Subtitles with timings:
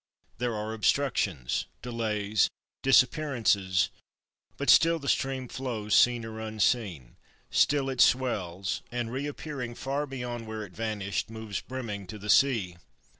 [0.39, 2.49] There are obstructions, delays,
[2.81, 3.91] disappearances;
[4.57, 7.17] but still the stream flows, seen or unseen,
[7.51, 12.77] still it swells, and reappearing far beyond where it vanished, moves brimming to the sea.